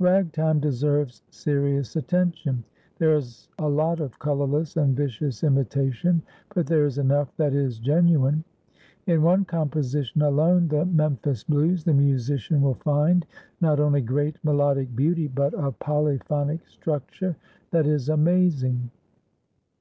[0.00, 2.64] Ragtime deserves serious attention.
[2.98, 6.22] There is a lot of colorless and vicious imitation,
[6.56, 8.42] but there is enough that is genuine.
[9.06, 13.26] In one composition alone, "The Memphis Blues," the musician will find
[13.60, 17.36] not only great melodic beauty, but a polyphonic structure
[17.70, 18.90] that is amazing.